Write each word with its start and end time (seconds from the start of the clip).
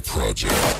Project. 0.00 0.71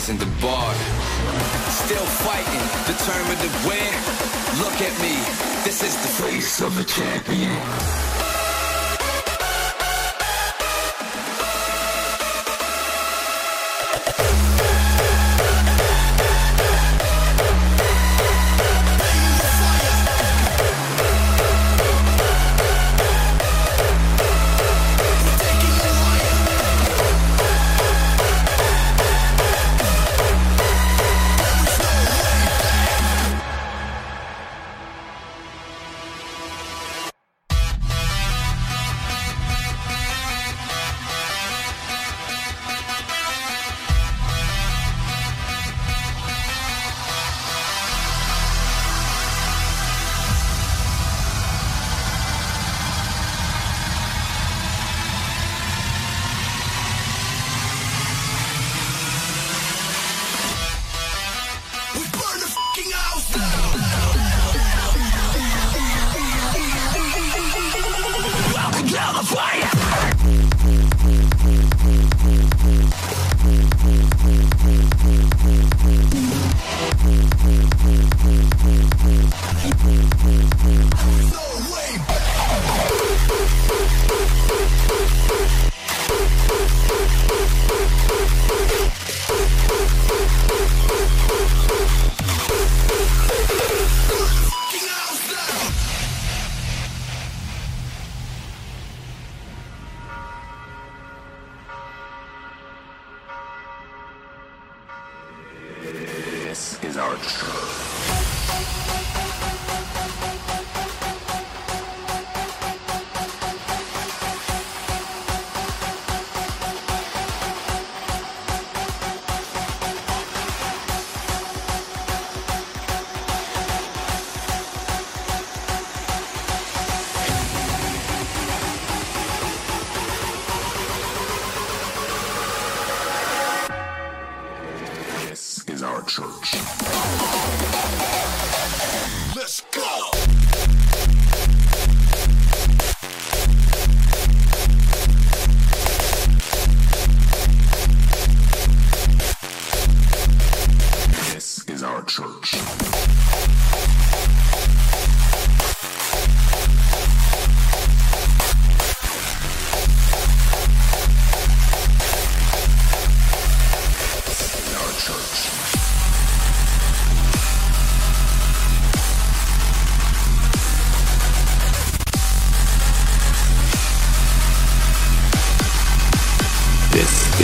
raising 0.00 0.16
the 0.16 0.40
bar. 0.40 0.74
Still 1.68 2.06
fighting, 2.24 2.64
determined 2.86 3.40
to 3.40 3.68
win. 3.68 3.92
Look 4.58 4.80
at 4.80 4.98
me, 5.02 5.14
this 5.62 5.82
is 5.82 5.94
the 5.96 6.24
face 6.24 6.62
of 6.62 6.78
a 6.78 6.84
champion. 6.84 8.19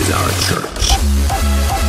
Is 0.08 0.12
our 0.12 0.30
church. 0.40 1.85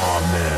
Amen. 0.00 0.57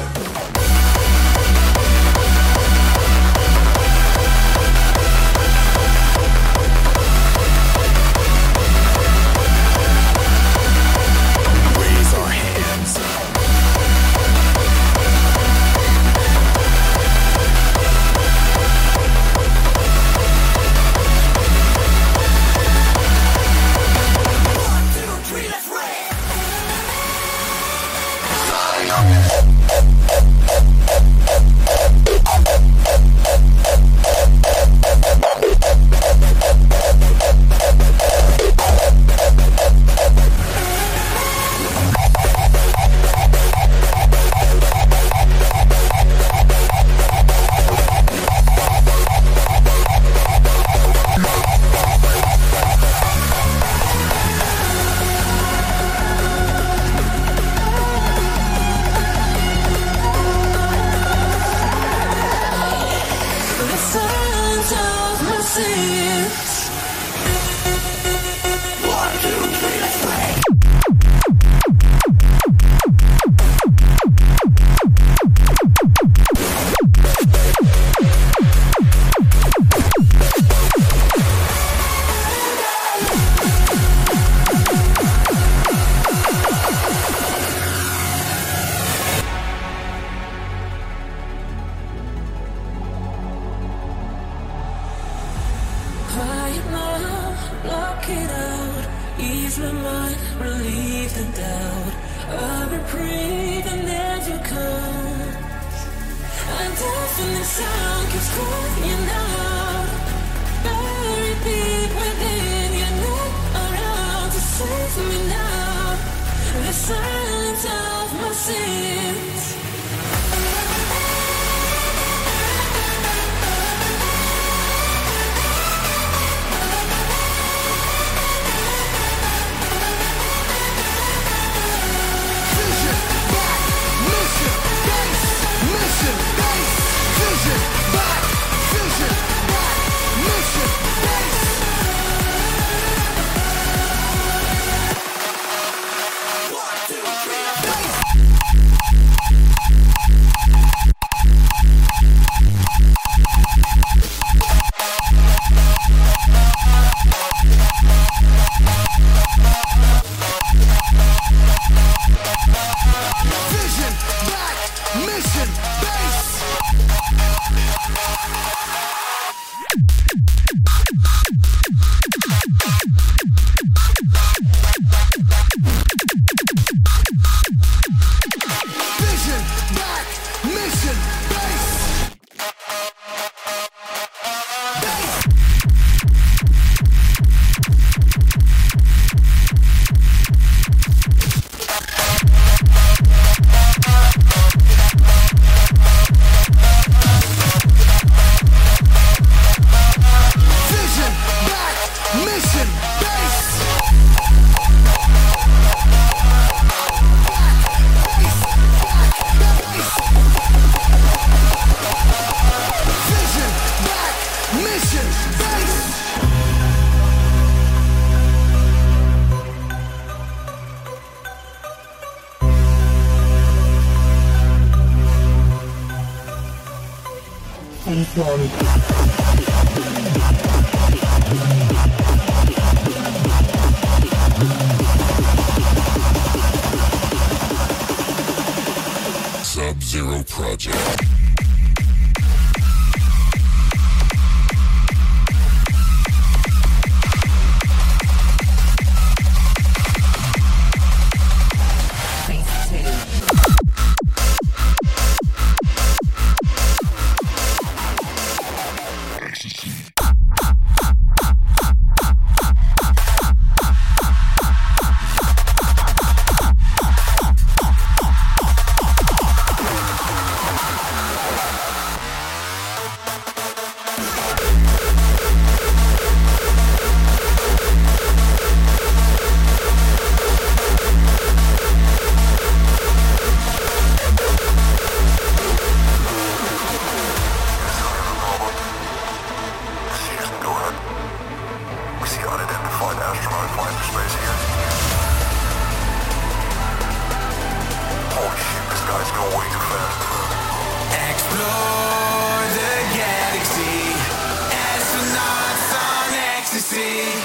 Ecstasy. 306.73 307.20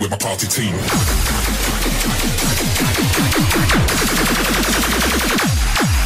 with 0.00 0.10
my 0.10 0.16
party 0.16 0.46
team. 0.46 0.72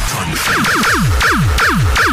Time 0.09 0.31
to 0.31 0.37
think. 0.37 2.04